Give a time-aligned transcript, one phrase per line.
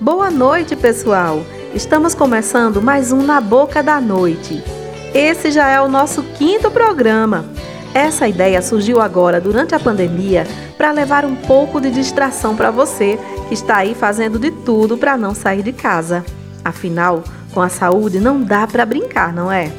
[0.00, 1.44] Boa noite, pessoal!
[1.74, 4.64] Estamos começando mais um Na Boca da Noite.
[5.12, 7.44] Esse já é o nosso quinto programa.
[7.92, 10.46] Essa ideia surgiu agora, durante a pandemia,
[10.78, 15.18] para levar um pouco de distração para você que está aí fazendo de tudo para
[15.18, 16.24] não sair de casa.
[16.64, 17.22] Afinal,
[17.52, 19.70] com a saúde não dá para brincar, não é?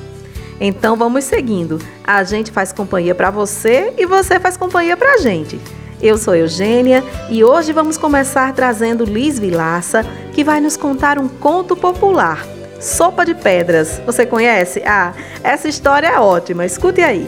[0.59, 1.79] Então vamos seguindo.
[2.03, 5.59] A gente faz companhia para você e você faz companhia para a gente.
[6.01, 11.27] Eu sou Eugênia e hoje vamos começar trazendo Liz Vilaça, que vai nos contar um
[11.27, 12.43] conto popular.
[12.81, 14.01] Sopa de Pedras.
[14.03, 14.81] Você conhece?
[14.83, 16.65] Ah, essa história é ótima.
[16.65, 17.27] Escute aí.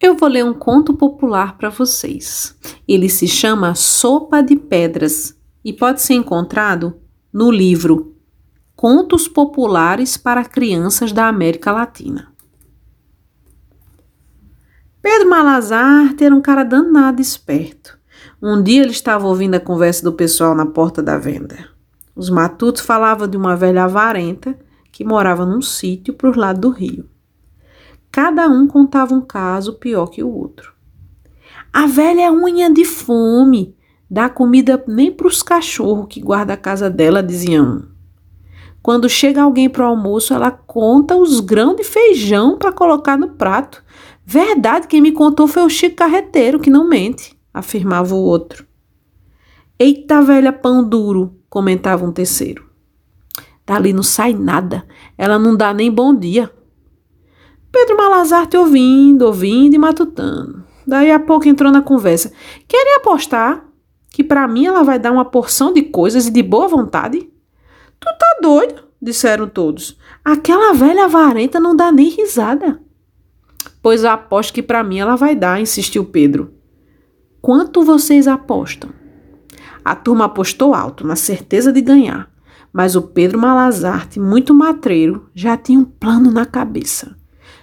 [0.00, 2.56] Eu vou ler um conto popular para vocês.
[2.88, 7.00] Ele se chama Sopa de Pedras e pode ser encontrado
[7.32, 8.16] no livro
[8.74, 12.35] Contos Populares para Crianças da América Latina.
[15.08, 17.96] Pedro Malazarte era um cara danado esperto.
[18.42, 21.68] Um dia ele estava ouvindo a conversa do pessoal na porta da venda.
[22.16, 24.58] Os matutos falavam de uma velha avarenta
[24.90, 27.08] que morava num sítio para os lados do rio.
[28.10, 30.72] Cada um contava um caso pior que o outro.
[31.72, 33.76] A velha é unha de fome,
[34.10, 37.84] dá comida nem para os cachorros que guarda a casa dela, dizia um.
[38.82, 43.28] Quando chega alguém para o almoço, ela conta os grãos de feijão para colocar no
[43.28, 43.84] prato,
[44.28, 48.66] Verdade, quem me contou foi o Chico Carreteiro, que não mente, afirmava o outro.
[49.78, 52.68] Eita velha pão duro, comentava um terceiro.
[53.64, 54.84] Dali não sai nada,
[55.16, 56.52] ela não dá nem bom dia.
[57.70, 60.64] Pedro Malazarte ouvindo, ouvindo e matutando.
[60.84, 62.32] Daí a pouco entrou na conversa.
[62.66, 63.64] Querem apostar
[64.10, 67.20] que para mim ela vai dar uma porção de coisas e de boa vontade?
[68.00, 69.96] Tu tá doido, disseram todos.
[70.24, 72.84] Aquela velha avarenta não dá nem risada.
[73.86, 76.52] Pois aposto que para mim ela vai dar, insistiu Pedro.
[77.40, 78.90] Quanto vocês apostam?
[79.84, 82.28] A turma apostou alto, na certeza de ganhar,
[82.72, 87.16] mas o Pedro Malazarte, muito matreiro, já tinha um plano na cabeça.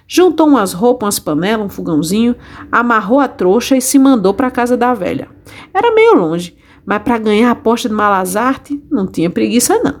[0.08, 2.34] Juntou umas roupas, umas panelas, um fogãozinho,
[2.72, 5.28] amarrou a trouxa e se mandou para a casa da velha.
[5.74, 10.00] Era meio longe, mas para ganhar a aposta de Malazarte não tinha preguiça não.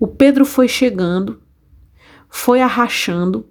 [0.00, 1.38] O Pedro foi chegando,
[2.30, 3.49] foi arrachando,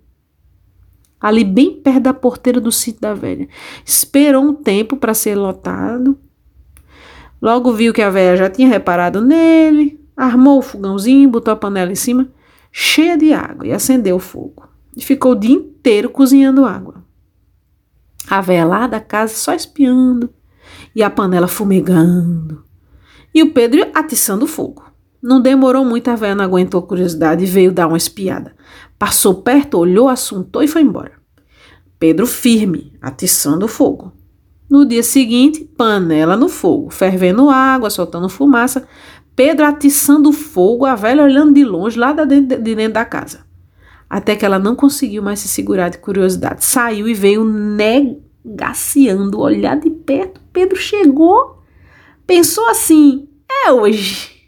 [1.20, 3.48] ali bem perto da porteira do sítio da velha.
[3.86, 6.18] Esperou um tempo para ser lotado.
[7.42, 11.92] Logo viu que a velha já tinha reparado nele, armou o fogãozinho, botou a panela
[11.92, 12.30] em cima,
[12.72, 14.68] cheia de água, e acendeu o fogo.
[14.96, 17.04] E ficou o dia inteiro cozinhando água.
[18.30, 20.30] A velha lá da casa só espiando,
[20.94, 22.64] e a panela fumegando,
[23.34, 24.84] e o Pedro atiçando o fogo.
[25.22, 28.56] Não demorou muito, a velha não aguentou a curiosidade e veio dar uma espiada.
[29.00, 31.14] Passou perto, olhou, assuntou e foi embora.
[31.98, 34.12] Pedro firme, atiçando o fogo.
[34.70, 38.86] No dia seguinte, panela no fogo, fervendo água, soltando fumaça.
[39.38, 43.46] Pedro atiçando o fogo, a velha olhando de longe, lá de dentro da casa.
[44.10, 46.66] Até que ela não conseguiu mais se segurar de curiosidade.
[46.66, 50.42] Saiu e veio negaciando, olhar de perto.
[50.52, 51.64] Pedro chegou,
[52.28, 53.30] pensou assim:
[53.66, 54.39] é hoje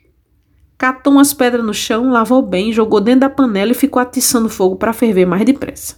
[0.81, 4.77] catou umas pedras no chão, lavou bem, jogou dentro da panela e ficou atiçando fogo
[4.77, 5.97] para ferver mais depressa.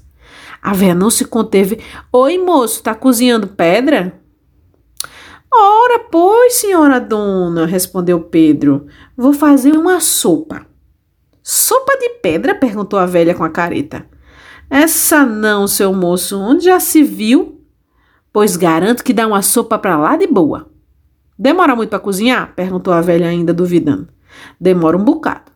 [0.62, 1.80] A véia não se conteve.
[2.12, 4.20] Oi, moço, tá cozinhando pedra?
[5.50, 8.86] Ora, pois, senhora dona, respondeu Pedro.
[9.16, 10.66] Vou fazer uma sopa.
[11.42, 12.54] Sopa de pedra?
[12.54, 14.06] perguntou a velha com a careta.
[14.70, 17.62] Essa não, seu moço, onde já se viu?
[18.34, 20.70] Pois garanto que dá uma sopa para lá de boa.
[21.40, 22.54] Demora muito para cozinhar?
[22.54, 24.13] perguntou a velha ainda duvidando.
[24.60, 25.52] Demora um bocado.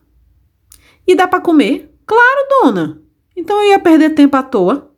[1.06, 1.94] E dá para comer?
[2.06, 3.02] Claro, dona.
[3.36, 4.92] Então eu ia perder tempo à toa.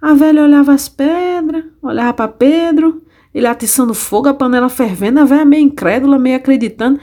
[0.00, 3.02] A velha olhava as pedras, olhava para Pedro,
[3.34, 6.98] ele atiçando fogo, a panela fervendo, a velha meio incrédula, meio acreditando.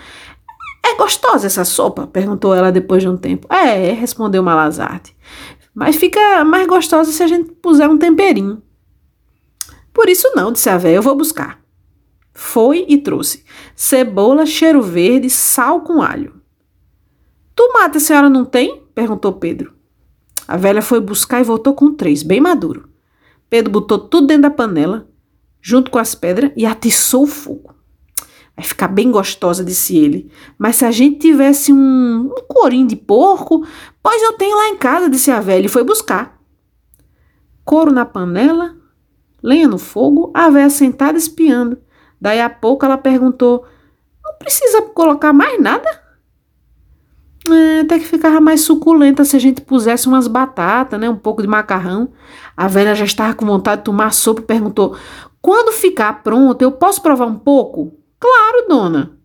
[0.84, 2.08] É gostosa essa sopa?
[2.08, 3.48] perguntou ela depois de um tempo.
[3.54, 5.16] É, respondeu Malazarte.
[5.76, 8.62] Mas fica mais gostosa se a gente puser um temperinho.
[9.94, 11.60] Por isso não, disse a velha, eu vou buscar.
[12.40, 13.44] Foi e trouxe
[13.76, 16.40] cebola, cheiro verde, sal com alho.
[17.56, 18.84] Tomate a senhora não tem?
[18.94, 19.74] perguntou Pedro.
[20.48, 22.90] A velha foi buscar e voltou com três, bem maduro.
[23.50, 25.10] Pedro botou tudo dentro da panela,
[25.60, 27.74] junto com as pedras, e atiçou o fogo.
[28.56, 30.32] Vai ficar bem gostosa, disse ele.
[30.60, 33.66] Mas se a gente tivesse um, um corinho de porco,
[34.04, 36.40] pois eu tenho lá em casa, disse a velha, e foi buscar.
[37.66, 38.78] Couro na panela,
[39.42, 41.80] lenha no fogo, a velha sentada espiando.
[42.20, 43.66] Daí a pouco ela perguntou:
[44.24, 46.08] Não precisa colocar mais nada?
[47.50, 51.10] É, até que ficava mais suculenta se a gente pusesse umas batatas, né?
[51.10, 52.10] Um pouco de macarrão.
[52.56, 54.98] A velha já estava com vontade de tomar sopa e perguntou:
[55.42, 57.94] Quando ficar pronto, eu posso provar um pouco?
[58.20, 59.18] Claro, dona.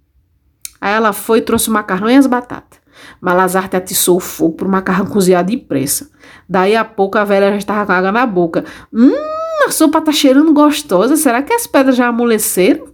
[0.80, 2.80] Aí ela foi e trouxe o macarrão e as batatas.
[3.20, 6.10] Malazarte atiçou o fogo pro macarrão cozinhar depressa.
[6.48, 8.64] Daí a pouco a velha já estava com água na boca.
[8.92, 9.12] Hum,
[9.66, 11.16] a sopa tá cheirando gostosa.
[11.16, 12.92] Será que as pedras já amoleceram?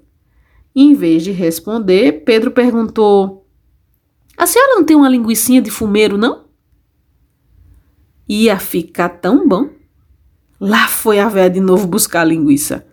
[0.81, 3.47] em vez de responder, Pedro perguntou:
[4.37, 6.45] A senhora não tem uma linguiçinha de fumeiro, não?
[8.29, 9.71] Ia ficar tão bom.
[10.61, 12.87] Lá foi a velha de novo buscar a linguiça.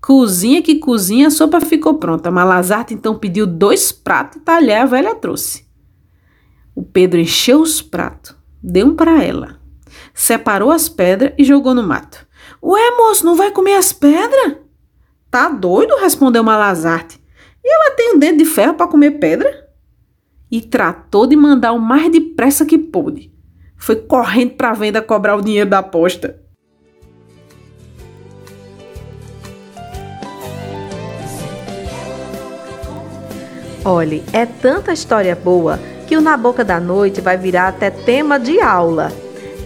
[0.00, 2.28] Cozinha que cozinha, a sopa ficou pronta.
[2.28, 5.64] Malazarte então pediu dois pratos e talher a velha trouxe.
[6.74, 9.60] O Pedro encheu os pratos, deu um para ela,
[10.12, 12.26] separou as pedras e jogou no mato.
[12.62, 14.56] Ué, moço, não vai comer as pedras?
[15.30, 15.96] Tá doido?
[15.96, 17.20] respondeu Malazarte.
[17.64, 19.68] E ela tem um dedo de ferro para comer pedra?
[20.50, 23.32] E tratou de mandar o mais depressa que pôde.
[23.76, 26.40] Foi correndo para a venda cobrar o dinheiro da aposta.
[33.84, 38.38] Olhe, é tanta história boa que o Na Boca da Noite vai virar até tema
[38.38, 39.10] de aula.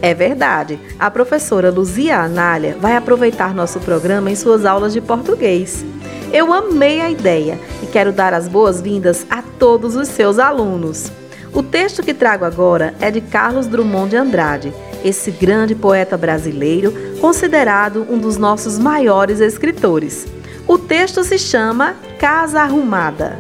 [0.02, 5.84] É verdade, a professora Luzia Anália vai aproveitar nosso programa em suas aulas de português.
[6.32, 11.10] Eu amei a ideia e quero dar as boas-vindas a todos os seus alunos.
[11.52, 14.72] O texto que trago agora é de Carlos Drummond de Andrade,
[15.02, 20.26] esse grande poeta brasileiro, considerado um dos nossos maiores escritores.
[20.68, 23.38] O texto se chama Casa Arrumada.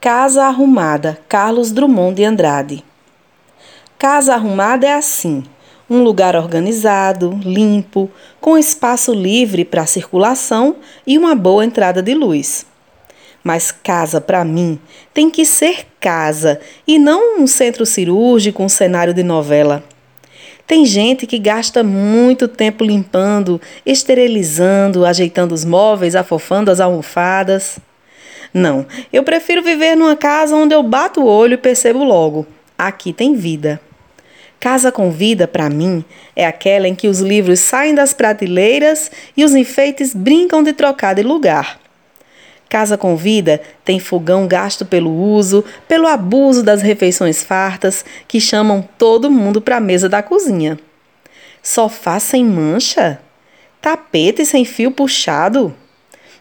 [0.00, 2.84] Casa Arrumada, Carlos Drummond de Andrade.
[3.98, 5.42] Casa arrumada é assim:
[5.90, 8.08] um lugar organizado, limpo,
[8.40, 12.64] com espaço livre para circulação e uma boa entrada de luz.
[13.42, 14.78] Mas casa, para mim,
[15.12, 19.82] tem que ser casa e não um centro cirúrgico, um cenário de novela.
[20.64, 27.80] Tem gente que gasta muito tempo limpando, esterilizando, ajeitando os móveis, afofando as almofadas.
[28.54, 32.46] Não, eu prefiro viver numa casa onde eu bato o olho e percebo logo:
[32.76, 33.80] aqui tem vida.
[34.60, 39.44] Casa com vida, para mim, é aquela em que os livros saem das prateleiras e
[39.44, 41.78] os enfeites brincam de trocar de lugar.
[42.68, 48.86] Casa com vida tem fogão gasto pelo uso, pelo abuso das refeições fartas que chamam
[48.98, 50.78] todo mundo para a mesa da cozinha.
[51.62, 53.20] Sofá sem mancha?
[53.80, 55.74] Tapete sem fio puxado?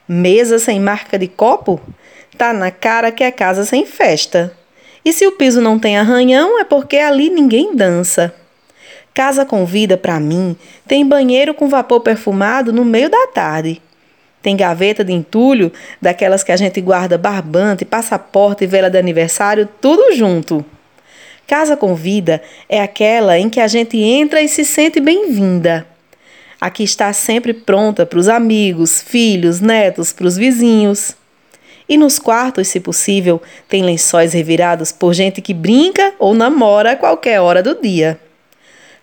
[0.07, 1.79] Mesa sem marca de copo?
[2.35, 4.56] Tá na cara que é casa sem festa.
[5.07, 8.35] E se o piso não tem arranhão, é porque ali ninguém dança.
[9.13, 10.53] Casa com vida, para mim,
[10.85, 13.81] tem banheiro com vapor perfumado no meio da tarde.
[14.41, 15.71] Tem gaveta de entulho,
[16.01, 20.65] daquelas que a gente guarda barbante, passaporte e vela de aniversário, tudo junto.
[21.47, 25.87] Casa com vida é aquela em que a gente entra e se sente bem-vinda.
[26.59, 31.15] Aqui está sempre pronta para os amigos, filhos, netos, para os vizinhos.
[31.89, 36.95] E nos quartos, se possível, tem lençóis revirados por gente que brinca ou namora a
[36.95, 38.19] qualquer hora do dia.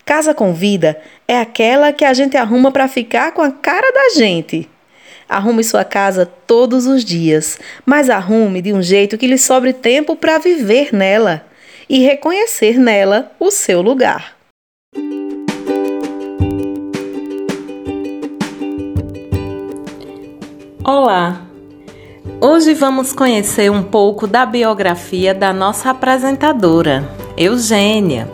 [0.04, 4.10] Casa com vida é aquela que a gente arruma para ficar com a cara da
[4.10, 4.68] gente.
[5.26, 10.14] Arrume sua casa todos os dias, mas arrume de um jeito que lhe sobre tempo
[10.14, 11.46] para viver nela
[11.88, 14.36] e reconhecer nela o seu lugar.
[20.84, 21.43] Olá,
[22.46, 27.02] Hoje vamos conhecer um pouco da biografia da nossa apresentadora,
[27.38, 28.30] Eugênia.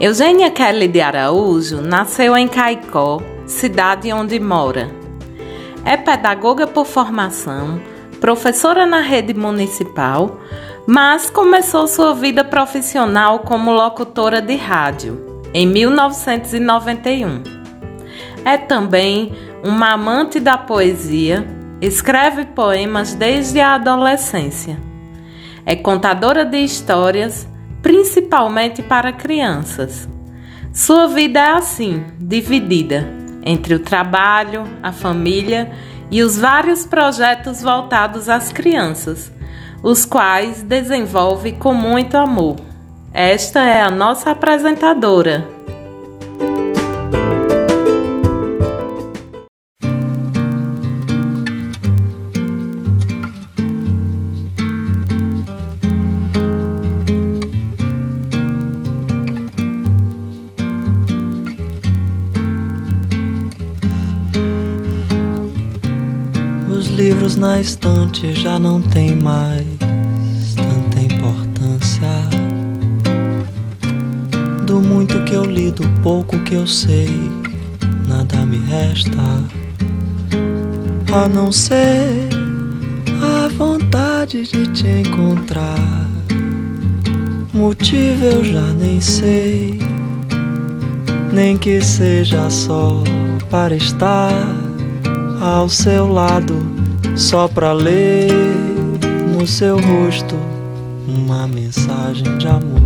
[0.00, 4.90] Eugênia Kelly de Araújo nasceu em Caicó, cidade onde mora.
[5.84, 7.80] É pedagoga por formação,
[8.20, 10.40] professora na rede municipal,
[10.84, 17.44] mas começou sua vida profissional como locutora de rádio em 1991.
[18.44, 24.78] É também uma amante da poesia Escreve poemas desde a adolescência.
[25.66, 27.46] É contadora de histórias,
[27.82, 30.08] principalmente para crianças.
[30.72, 33.06] Sua vida é assim, dividida
[33.44, 35.70] entre o trabalho, a família
[36.10, 39.32] e os vários projetos voltados às crianças,
[39.82, 42.56] os quais desenvolve com muito amor.
[43.12, 45.46] Esta é a nossa apresentadora,
[67.44, 69.66] na estante já não tem mais
[70.56, 72.08] tanta importância.
[74.66, 77.10] Do muito que eu li, do pouco que eu sei,
[78.08, 79.20] nada me resta
[81.12, 82.30] a não ser
[83.22, 86.08] a vontade de te encontrar.
[87.52, 89.78] Motivo eu já nem sei,
[91.30, 93.04] nem que seja só
[93.50, 94.32] para estar
[95.42, 96.83] ao seu lado,
[97.14, 98.30] só para ler
[99.36, 100.36] no seu rosto
[101.06, 102.84] uma mensagem de amor.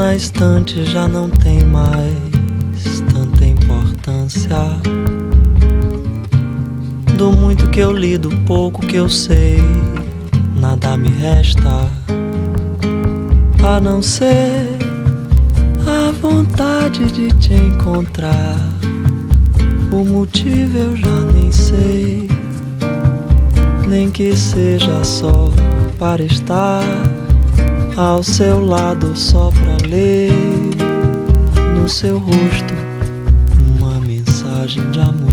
[0.00, 5.19] na estante já não tem mais tanta importância.
[7.20, 9.62] Do muito que eu li, do pouco que eu sei,
[10.58, 11.86] nada me resta
[13.62, 14.66] a não ser
[15.86, 18.56] a vontade de te encontrar.
[19.92, 22.26] O motivo eu já nem sei,
[23.86, 25.52] nem que seja só
[25.98, 26.82] para estar
[27.98, 30.32] ao seu lado só pra ler
[31.78, 32.74] no seu rosto
[33.78, 35.29] uma mensagem de amor.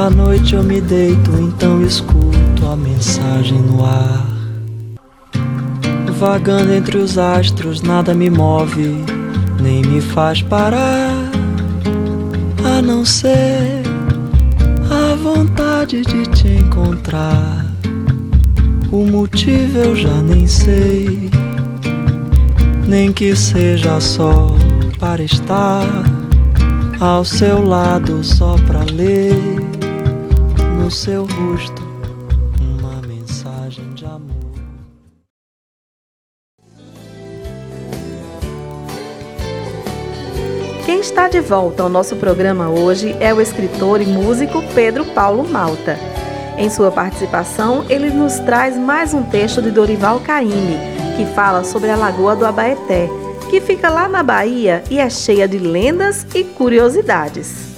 [0.00, 4.26] À noite eu me deito, então escuto a mensagem no ar.
[6.18, 9.04] Vagando entre os astros, nada me move,
[9.60, 11.12] nem me faz parar,
[12.64, 13.82] a não ser
[14.90, 17.66] a vontade de te encontrar.
[18.90, 21.30] O motivo eu já nem sei,
[22.88, 24.56] nem que seja só
[24.98, 25.84] para estar
[26.98, 29.59] ao seu lado, só para ler
[30.90, 31.82] no seu rosto
[32.60, 34.34] uma mensagem de amor.
[40.84, 45.48] Quem está de volta ao nosso programa hoje é o escritor e músico Pedro Paulo
[45.48, 45.96] Malta.
[46.58, 50.76] Em sua participação, ele nos traz mais um texto de Dorival Caymmi,
[51.16, 53.08] que fala sobre a Lagoa do Abaeté,
[53.48, 57.69] que fica lá na Bahia e é cheia de lendas e curiosidades.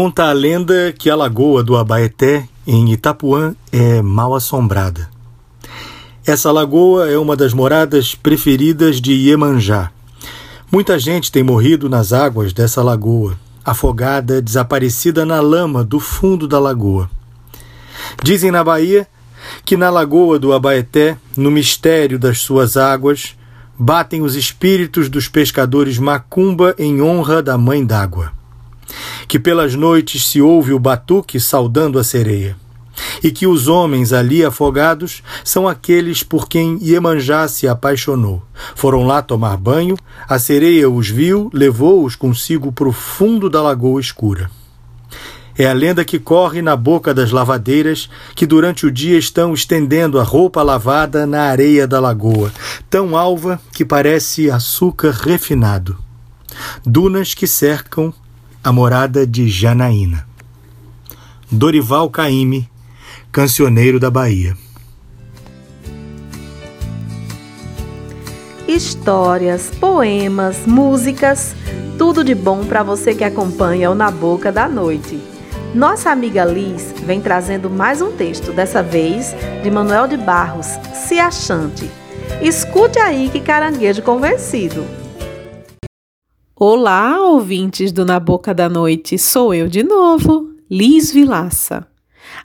[0.00, 5.08] Conta a lenda que a Lagoa do Abaeté, em Itapuã, é mal assombrada.
[6.24, 9.90] Essa lagoa é uma das moradas preferidas de Iemanjá.
[10.70, 16.60] Muita gente tem morrido nas águas dessa lagoa, afogada, desaparecida na lama do fundo da
[16.60, 17.10] lagoa.
[18.22, 19.04] Dizem na Bahia
[19.64, 23.36] que na lagoa do Abaeté, no mistério das suas águas,
[23.76, 28.37] batem os espíritos dos pescadores macumba em honra da mãe d'água.
[29.26, 32.56] Que pelas noites se ouve o batuque saudando a sereia.
[33.22, 38.42] E que os homens ali afogados são aqueles por quem Iemanjá se apaixonou.
[38.74, 39.96] Foram lá tomar banho,
[40.28, 44.50] a sereia os viu, levou-os consigo para o fundo da lagoa escura.
[45.60, 50.20] É a lenda que corre na boca das lavadeiras que durante o dia estão estendendo
[50.20, 52.52] a roupa lavada na areia da lagoa,
[52.88, 55.98] tão alva que parece açúcar refinado.
[56.86, 58.14] Dunas que cercam
[58.62, 60.26] a morada de Janaína.
[61.50, 62.68] Dorival Caymmi,
[63.30, 64.56] cancioneiro da Bahia.
[68.66, 71.54] Histórias, poemas, músicas,
[71.96, 75.18] tudo de bom para você que acompanha o Na Boca da Noite.
[75.74, 81.18] Nossa amiga Liz vem trazendo mais um texto, dessa vez de Manuel de Barros, Se
[81.18, 81.90] Achante.
[82.42, 84.84] Escute aí que caranguejo convencido.
[86.60, 91.86] Olá, ouvintes do Na Boca da Noite, sou eu de novo, Liz Vilaça.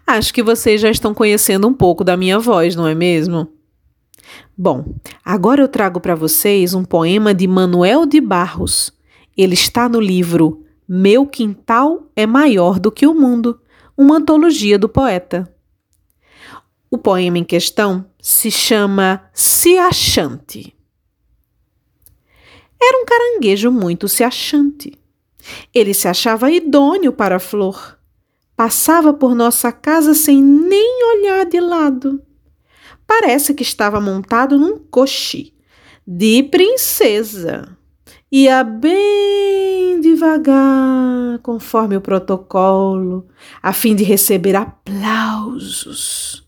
[0.06, 3.48] Acho que vocês já estão conhecendo um pouco da minha voz, não é mesmo?
[4.56, 4.86] Bom,
[5.26, 8.94] agora eu trago para vocês um poema de Manuel de Barros.
[9.36, 13.60] Ele está no livro meu quintal é maior do que o mundo,
[13.98, 15.52] uma antologia do poeta.
[16.88, 20.76] O poema em questão se chama Se Achante.
[22.86, 25.00] Era um caranguejo muito se achante.
[25.74, 27.98] Ele se achava idôneo para a flor.
[28.58, 32.22] Passava por nossa casa sem nem olhar de lado.
[33.08, 35.54] Parece que estava montado num coche
[36.06, 37.78] de princesa.
[38.30, 43.28] Ia bem devagar, conforme o protocolo,
[43.62, 46.46] a fim de receber aplausos.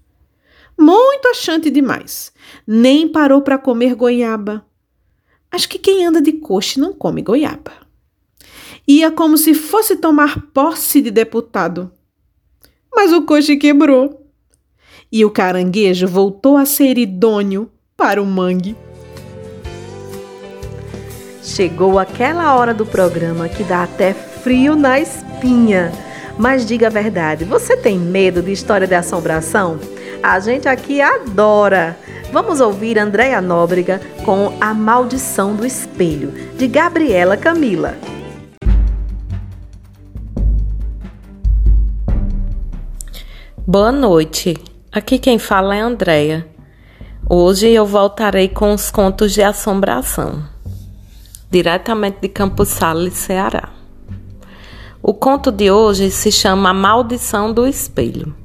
[0.78, 2.34] Muito achante demais.
[2.68, 4.66] Nem parou para comer goiaba.
[5.56, 7.72] Acho que quem anda de coche não come goiaba.
[8.86, 11.90] Ia como se fosse tomar posse de deputado.
[12.94, 14.30] Mas o coche quebrou.
[15.10, 18.76] E o caranguejo voltou a ser idôneo para o mangue.
[21.42, 25.90] Chegou aquela hora do programa que dá até frio na espinha.
[26.38, 29.80] Mas diga a verdade, você tem medo de história de assombração?
[30.22, 31.98] A gente aqui adora.
[32.32, 37.96] Vamos ouvir Andréia Nóbrega com A Maldição do Espelho, de Gabriela Camila.
[43.66, 44.56] Boa noite.
[44.92, 46.48] Aqui quem fala é Andréia.
[47.30, 50.44] Hoje eu voltarei com os contos de assombração,
[51.50, 53.70] diretamente de Campos Sales, Ceará.
[55.02, 58.45] O conto de hoje se chama A Maldição do Espelho.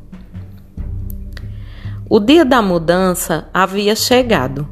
[2.12, 4.66] O dia da mudança havia chegado.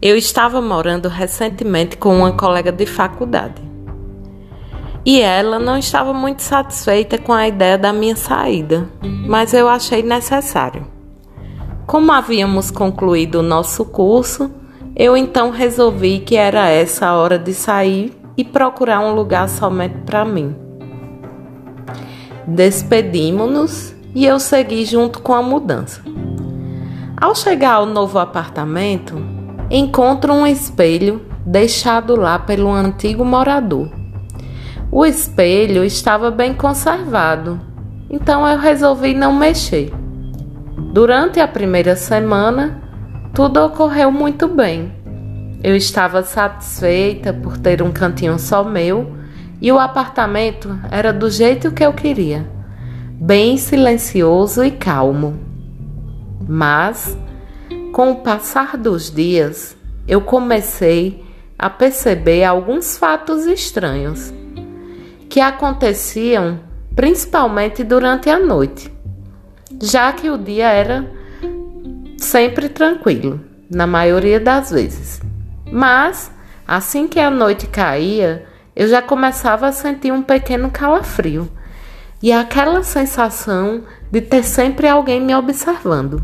[0.00, 3.60] Eu estava morando recentemente com uma colega de faculdade.
[5.04, 8.88] E ela não estava muito satisfeita com a ideia da minha saída,
[9.26, 10.86] mas eu achei necessário.
[11.84, 14.48] Como havíamos concluído o nosso curso,
[14.94, 19.96] eu então resolvi que era essa a hora de sair e procurar um lugar somente
[20.06, 20.54] para mim.
[22.46, 26.11] Despedimos-nos e eu segui junto com a mudança.
[27.22, 29.14] Ao chegar ao novo apartamento,
[29.70, 33.88] encontro um espelho deixado lá pelo antigo morador.
[34.90, 37.60] O espelho estava bem conservado,
[38.10, 39.92] então eu resolvi não mexer.
[40.92, 42.82] Durante a primeira semana,
[43.32, 44.92] tudo ocorreu muito bem.
[45.62, 49.12] Eu estava satisfeita por ter um cantinho só meu
[49.60, 52.50] e o apartamento era do jeito que eu queria,
[53.12, 55.51] bem silencioso e calmo.
[56.48, 57.16] Mas,
[57.92, 61.24] com o passar dos dias, eu comecei
[61.58, 64.32] a perceber alguns fatos estranhos
[65.28, 66.60] que aconteciam
[66.94, 68.92] principalmente durante a noite,
[69.80, 71.10] já que o dia era
[72.18, 75.20] sempre tranquilo, na maioria das vezes.
[75.70, 76.30] Mas,
[76.66, 78.44] assim que a noite caía,
[78.74, 81.50] eu já começava a sentir um pequeno calafrio
[82.22, 86.22] e aquela sensação de ter sempre alguém me observando.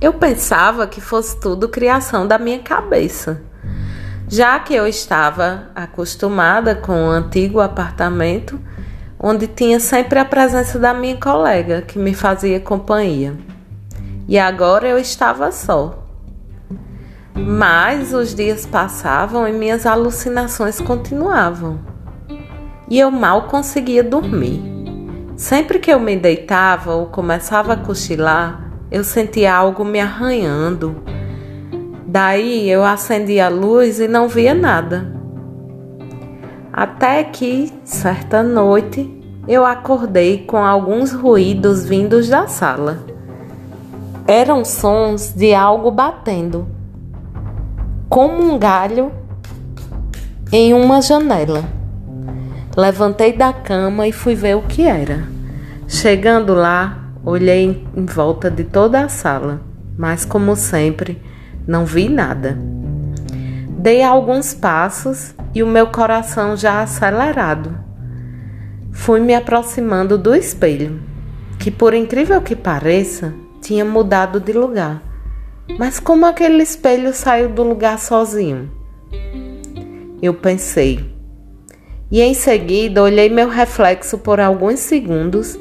[0.00, 3.42] Eu pensava que fosse tudo criação da minha cabeça,
[4.28, 8.58] já que eu estava acostumada com o antigo apartamento,
[9.18, 13.34] onde tinha sempre a presença da minha colega que me fazia companhia.
[14.28, 16.02] E agora eu estava só.
[17.34, 21.95] Mas os dias passavam e minhas alucinações continuavam.
[22.88, 24.62] E eu mal conseguia dormir.
[25.36, 30.96] Sempre que eu me deitava ou começava a cochilar, eu sentia algo me arranhando.
[32.06, 35.12] Daí eu acendi a luz e não via nada.
[36.72, 39.12] Até que, certa noite,
[39.48, 42.98] eu acordei com alguns ruídos vindos da sala.
[44.26, 46.66] Eram sons de algo batendo,
[48.08, 49.12] como um galho
[50.52, 51.75] em uma janela.
[52.76, 55.24] Levantei da cama e fui ver o que era.
[55.88, 59.60] Chegando lá, Olhei em volta de toda a sala,
[59.98, 61.20] mas como sempre,
[61.66, 62.56] não vi nada.
[63.68, 67.76] Dei alguns passos e o meu coração já acelerado.
[68.92, 71.00] Fui me aproximando do espelho,
[71.58, 75.02] que por incrível que pareça, tinha mudado de lugar.
[75.80, 78.70] Mas como aquele espelho saiu do lugar sozinho?
[80.22, 81.15] Eu pensei.
[82.10, 85.58] E em seguida olhei meu reflexo por alguns segundos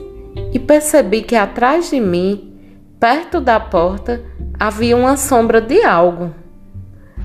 [0.54, 2.54] e percebi que atrás de mim,
[3.00, 4.24] perto da porta,
[4.60, 6.34] havia uma sombra de algo.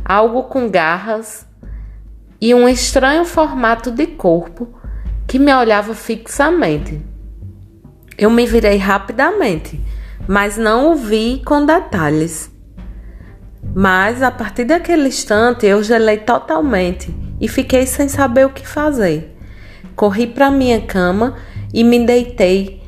[0.03, 1.47] Algo com garras
[2.41, 4.69] e um estranho formato de corpo
[5.29, 7.01] que me olhava fixamente.
[8.17, 9.79] Eu me virei rapidamente,
[10.27, 12.51] mas não o vi com detalhes.
[13.75, 19.37] Mas a partir daquele instante eu gelei totalmente e fiquei sem saber o que fazer.
[19.97, 21.37] Corri para minha cama
[21.73, 22.81] e me deitei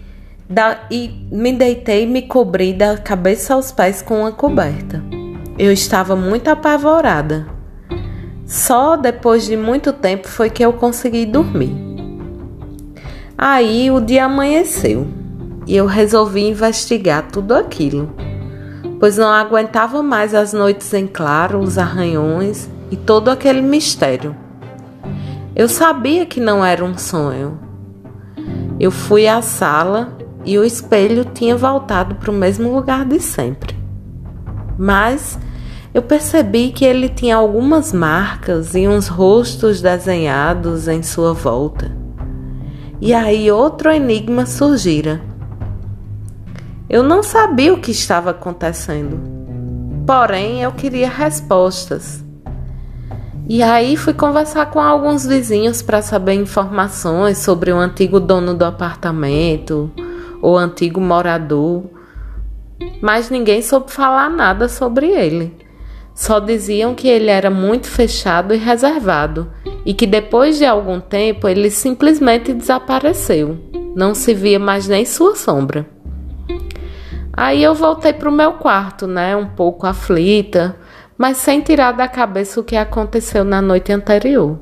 [0.48, 5.02] da, e me deitei e me cobri da cabeça aos pés com uma coberta.
[5.58, 7.46] Eu estava muito apavorada.
[8.46, 11.74] Só depois de muito tempo foi que eu consegui dormir.
[13.36, 15.06] Aí o dia amanheceu
[15.66, 18.14] e eu resolvi investigar tudo aquilo,
[19.00, 24.36] pois não aguentava mais as noites em claro, os arranhões e todo aquele mistério.
[25.54, 27.58] Eu sabia que não era um sonho.
[28.80, 33.76] Eu fui à sala e o espelho tinha voltado para o mesmo lugar de sempre.
[34.78, 35.38] Mas
[35.92, 41.94] eu percebi que ele tinha algumas marcas e uns rostos desenhados em sua volta.
[42.98, 45.20] E aí outro enigma surgira.
[46.88, 49.20] Eu não sabia o que estava acontecendo,
[50.06, 52.21] porém eu queria respostas.
[53.48, 58.64] E aí fui conversar com alguns vizinhos para saber informações sobre o antigo dono do
[58.64, 59.90] apartamento,
[60.40, 61.84] o antigo morador,
[63.00, 65.56] mas ninguém soube falar nada sobre ele.
[66.14, 69.50] Só diziam que ele era muito fechado e reservado
[69.84, 73.58] e que depois de algum tempo ele simplesmente desapareceu.
[73.94, 75.86] Não se via mais nem sua sombra.
[77.32, 80.76] Aí eu voltei para o meu quarto, né, um pouco aflita,
[81.16, 84.58] mas sem tirar da cabeça o que aconteceu na noite anterior.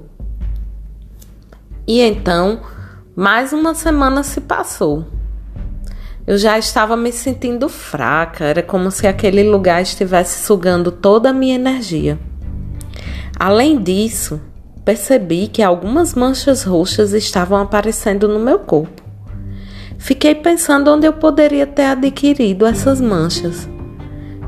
[1.86, 2.60] E então,
[3.16, 5.06] mais uma semana se passou.
[6.26, 11.32] Eu já estava me sentindo fraca, era como se aquele lugar estivesse sugando toda a
[11.32, 12.18] minha energia.
[13.38, 14.40] Além disso,
[14.84, 19.02] percebi que algumas manchas roxas estavam aparecendo no meu corpo.
[19.98, 23.68] Fiquei pensando onde eu poderia ter adquirido essas manchas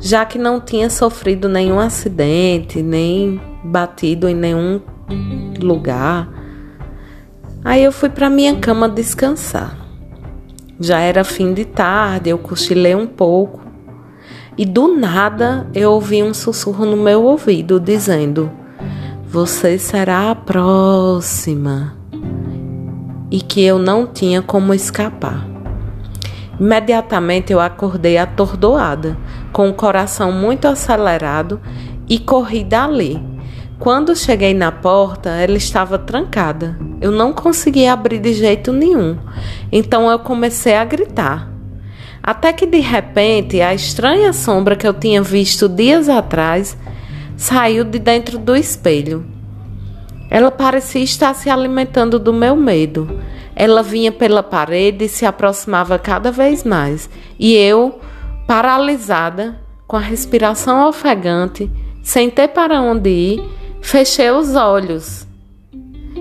[0.02, 4.80] já que não tinha sofrido nenhum acidente, nem batido em nenhum
[5.60, 6.28] lugar.
[7.64, 9.78] Aí eu fui para minha cama descansar.
[10.80, 13.60] Já era fim de tarde, eu cochilei um pouco
[14.58, 18.50] e do nada eu ouvi um sussurro no meu ouvido dizendo:
[19.28, 21.96] Você será a próxima.
[23.30, 25.52] E que eu não tinha como escapar.
[26.60, 29.16] Imediatamente eu acordei atordoada,
[29.52, 31.60] com o coração muito acelerado
[32.08, 33.22] e corri dali.
[33.78, 36.78] Quando cheguei na porta, ela estava trancada.
[37.00, 39.18] Eu não conseguia abrir de jeito nenhum.
[39.70, 41.50] Então eu comecei a gritar.
[42.22, 46.76] Até que de repente a estranha sombra que eu tinha visto dias atrás
[47.36, 49.26] saiu de dentro do espelho.
[50.30, 53.20] Ela parecia estar se alimentando do meu medo.
[53.54, 57.10] Ela vinha pela parede e se aproximava cada vez mais.
[57.38, 58.00] E eu
[58.46, 61.70] Paralisada, com a respiração ofegante,
[62.02, 63.50] sem ter para onde ir,
[63.80, 65.26] fechei os olhos.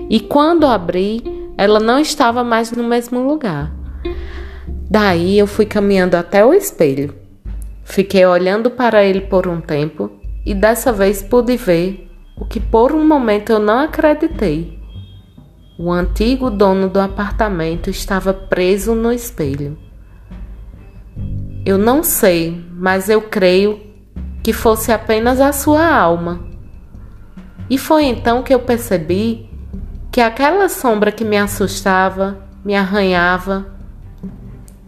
[0.08, 1.22] E quando abri,
[1.56, 3.72] ela não estava mais no mesmo lugar.
[4.90, 7.14] Daí eu fui caminhando até o espelho.
[7.82, 10.10] Fiquei olhando para ele por um tempo
[10.44, 14.78] e dessa vez pude ver o que por um momento eu não acreditei.
[15.78, 19.78] O antigo dono do apartamento estava preso no espelho.
[21.64, 23.80] Eu não sei, mas eu creio
[24.42, 26.40] que fosse apenas a sua alma.
[27.70, 29.48] E foi então que eu percebi
[30.10, 33.64] que aquela sombra que me assustava, me arranhava,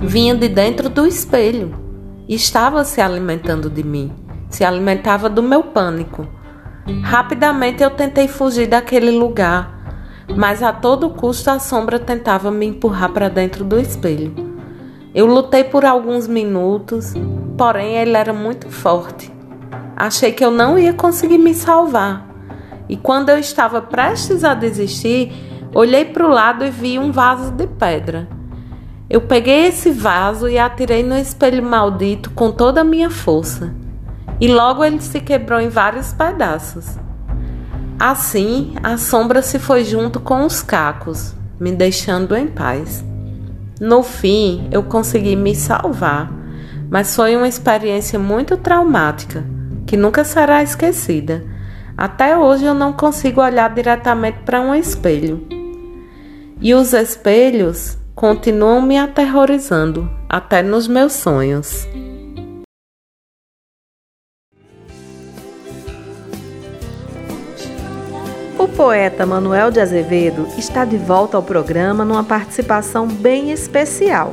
[0.00, 1.72] vinha de dentro do espelho
[2.26, 4.12] e estava se alimentando de mim,
[4.50, 6.26] se alimentava do meu pânico.
[7.04, 9.94] Rapidamente eu tentei fugir daquele lugar,
[10.36, 14.53] mas a todo custo a sombra tentava me empurrar para dentro do espelho.
[15.14, 17.14] Eu lutei por alguns minutos,
[17.56, 19.32] porém ele era muito forte.
[19.96, 22.28] Achei que eu não ia conseguir me salvar.
[22.88, 25.32] E quando eu estava prestes a desistir,
[25.72, 28.28] olhei para o lado e vi um vaso de pedra.
[29.08, 33.72] Eu peguei esse vaso e atirei no espelho maldito com toda a minha força.
[34.40, 36.98] E logo ele se quebrou em vários pedaços.
[38.00, 43.04] Assim, a sombra se foi junto com os cacos, me deixando em paz.
[43.80, 46.32] No fim, eu consegui me salvar,
[46.88, 49.44] mas foi uma experiência muito traumática
[49.86, 51.44] que nunca será esquecida.
[51.96, 55.46] Até hoje eu não consigo olhar diretamente para um espelho.
[56.60, 61.86] E os espelhos continuam me aterrorizando, até nos meus sonhos.
[68.64, 74.32] O poeta Manuel de Azevedo está de volta ao programa numa participação bem especial.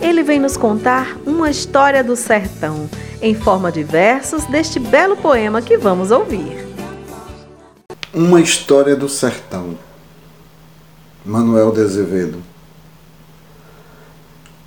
[0.00, 2.90] Ele vem nos contar uma história do sertão,
[3.22, 6.66] em forma de versos deste belo poema que vamos ouvir.
[8.12, 9.78] Uma história do sertão.
[11.24, 12.42] Manuel de Azevedo.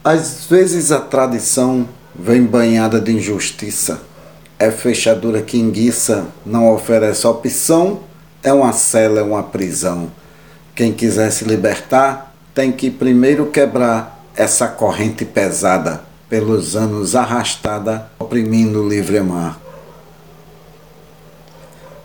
[0.06, 1.86] Às vezes a tradição
[2.18, 4.02] vem banhada de injustiça.
[4.58, 8.00] É fechadura que enguiça, não oferece opção
[8.46, 10.12] é uma cela, é uma prisão.
[10.76, 18.84] Quem quiser se libertar tem que primeiro quebrar essa corrente pesada, pelos anos arrastada, oprimindo
[18.84, 19.60] o livre mar.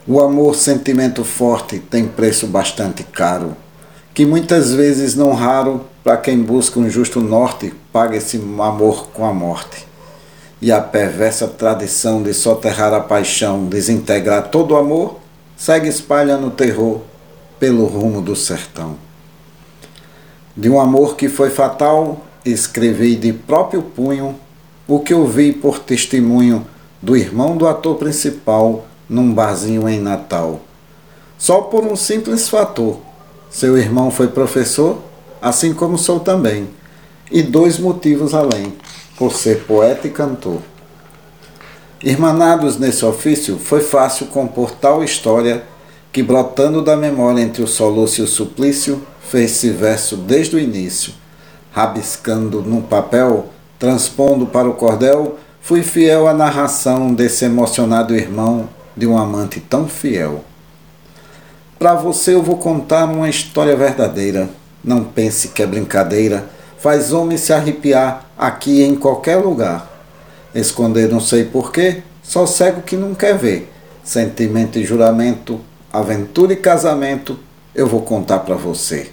[0.09, 3.55] O amor, sentimento forte, tem preço bastante caro,
[4.15, 9.27] que muitas vezes não raro, para quem busca um justo norte, paga esse amor com
[9.27, 9.87] a morte.
[10.63, 15.20] E a perversa tradição de soterrar a paixão, desintegrar todo o amor,
[15.61, 17.03] segue espalhando terror
[17.59, 18.97] pelo rumo do sertão.
[20.57, 24.41] De um amor que foi fatal, escrevi de próprio punho
[24.89, 26.67] o que ouvi por testemunho
[27.03, 30.63] do irmão do ator principal num barzinho em Natal.
[31.37, 32.97] Só por um simples fator.
[33.51, 34.97] Seu irmão foi professor,
[35.43, 36.71] assim como sou também.
[37.31, 38.73] E dois motivos além,
[39.15, 40.63] por ser poeta e cantor.
[42.03, 45.65] Irmanados nesse ofício, foi fácil compor tal história
[46.11, 51.13] que, brotando da memória entre o soluço e o suplício, fez-se verso desde o início.
[51.71, 59.07] Rabiscando num papel, transpondo para o cordel, fui fiel à narração desse emocionado irmão de
[59.07, 60.43] um amante tão fiel.
[61.79, 64.49] Para você eu vou contar uma história verdadeira.
[64.83, 66.47] Não pense que é brincadeira.
[66.79, 69.90] Faz homem se arrepiar aqui em qualquer lugar.
[70.55, 73.73] Esconder não sei porquê, só cego que não quer ver.
[74.03, 75.61] Sentimento e juramento,
[75.93, 77.39] aventura e casamento,
[77.75, 79.11] eu vou contar para você.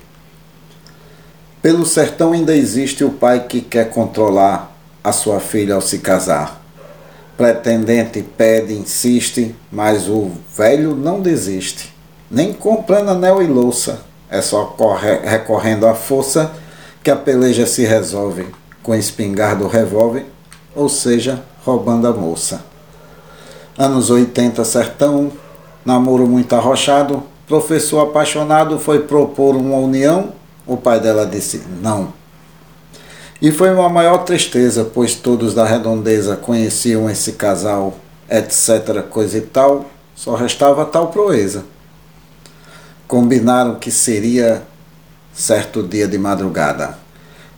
[1.62, 6.62] Pelo sertão ainda existe o pai que quer controlar a sua filha ao se casar.
[7.36, 11.94] Pretendente pede, insiste, mas o velho não desiste.
[12.30, 16.52] Nem comprando anel e louça, é só corre, recorrendo à força
[17.04, 18.48] que a peleja se resolve
[18.84, 20.26] com espingarda ou revólver,
[20.78, 22.64] ou seja, roubando a moça.
[23.76, 25.32] Anos 80, sertão,
[25.84, 30.34] namoro muito arrochado, professor apaixonado foi propor uma união,
[30.68, 32.14] o pai dela disse não.
[33.42, 37.96] E foi uma maior tristeza, pois todos da redondeza conheciam esse casal,
[38.30, 39.86] etc., coisa e tal,
[40.16, 41.66] só restava tal proeza.
[43.08, 44.62] Combinaram que seria
[45.34, 46.98] certo dia de madrugada.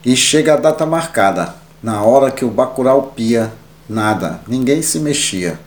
[0.05, 3.51] E chega a data marcada, na hora que o bacural pia,
[3.87, 5.59] nada, ninguém se mexia.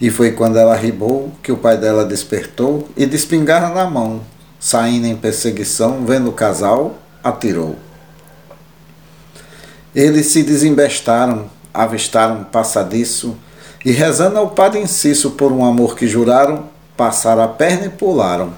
[0.00, 4.22] E foi quando ela ribou que o pai dela despertou e de espingarda na mão,
[4.58, 7.76] saindo em perseguição, vendo o casal, atirou.
[9.94, 13.36] Eles se desembestaram, avistaram um passadiço
[13.84, 16.64] e, rezando ao Padre Inciso por um amor que juraram,
[16.96, 18.52] passaram a perna e pularam.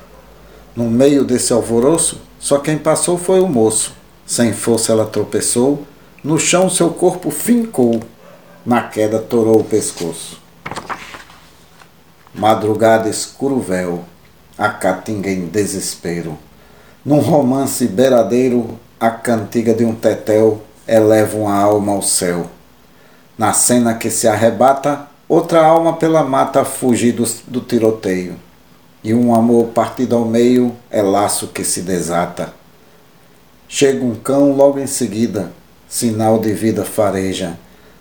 [0.74, 3.94] No meio desse alvoroço, só quem passou foi o moço.
[4.26, 5.86] Sem força ela tropeçou,
[6.22, 8.00] no chão seu corpo fincou,
[8.64, 10.40] na queda torou o pescoço.
[12.32, 14.04] Madrugada escuro véu,
[14.56, 16.38] a caatinga em desespero.
[17.04, 22.46] Num romance beiradeiro, a cantiga de um tetel eleva uma alma ao céu.
[23.36, 28.36] Na cena que se arrebata, outra alma pela mata fugir do, do tiroteio.
[29.02, 32.54] E um amor partido ao meio é laço que se desata.
[33.68, 35.50] Chega um cão logo em seguida,
[35.92, 37.58] sinal de vida fareja.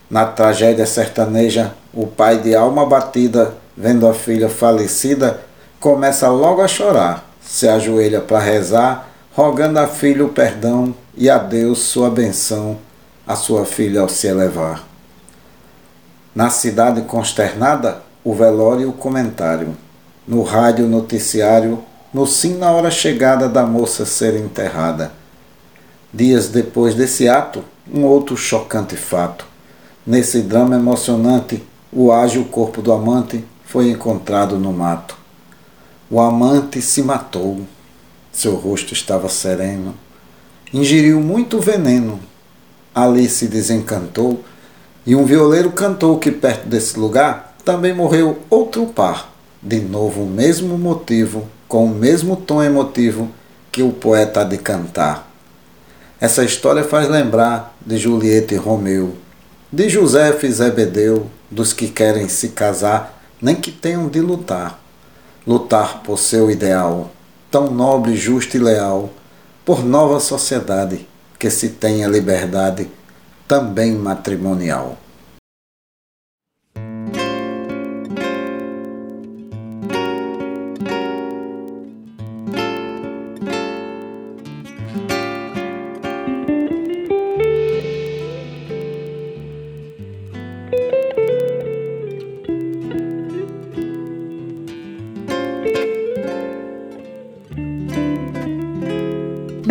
[0.10, 5.42] Na tragédia sertaneja, o pai de alma batida, vendo a filha falecida,
[5.78, 11.38] começa logo a chorar, se ajoelha para rezar, rogando a filha o perdão e a
[11.38, 12.78] Deus sua benção,
[13.28, 14.88] a sua filha ao se elevar.
[16.34, 19.76] Na cidade consternada, o velório e o comentário.
[20.26, 25.12] No rádio noticiário, no sim na hora chegada da moça ser enterrada.
[26.14, 29.46] Dias depois desse ato, um outro chocante fato.
[30.06, 35.16] Nesse drama emocionante, o ágil corpo do amante foi encontrado no mato.
[36.10, 37.62] O amante se matou.
[38.30, 39.94] Seu rosto estava sereno,
[40.74, 42.20] ingeriu muito veneno.
[42.94, 44.44] Ali se desencantou
[45.06, 49.34] e um violeiro cantou que perto desse lugar também morreu outro par.
[49.62, 53.30] De novo o mesmo motivo, com o mesmo tom emotivo
[53.72, 55.31] que o poeta de cantar.
[56.22, 59.16] Essa história faz lembrar de Julieta e Romeu,
[59.74, 64.80] de José e Zebedeu, dos que querem se casar, nem que tenham de lutar.
[65.48, 67.12] Lutar por seu ideal,
[67.50, 69.10] tão nobre, justo e leal,
[69.66, 71.08] por nova sociedade
[71.40, 72.88] que se tenha liberdade
[73.48, 75.01] também matrimonial.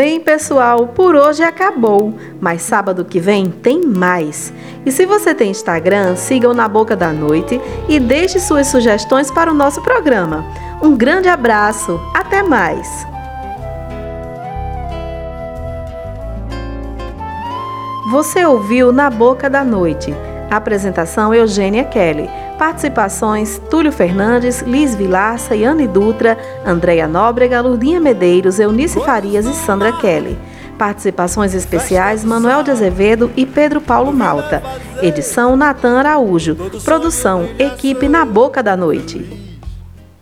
[0.03, 4.51] Bem, pessoal, por hoje acabou, mas sábado que vem tem mais.
[4.87, 9.31] E se você tem Instagram, siga o Na Boca da Noite e deixe suas sugestões
[9.31, 10.43] para o nosso programa.
[10.81, 12.89] Um grande abraço, até mais!
[18.11, 20.15] Você ouviu Na Boca da Noite.
[20.51, 22.27] Apresentação Eugênia Kelly.
[22.61, 29.95] Participações: Túlio Fernandes, Liz Vilaça, Yane Dutra, Andréia Nóbrega, Lurdinha Medeiros, Eunice Farias e Sandra
[29.95, 30.39] Kelly.
[30.77, 34.63] Participações especiais: Manuel de Azevedo e Pedro Paulo Malta.
[35.01, 36.55] Edição: Natan Araújo.
[36.85, 39.50] Produção: Equipe na Boca da Noite.